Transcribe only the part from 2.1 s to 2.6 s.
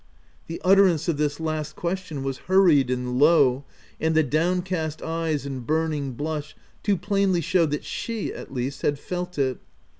was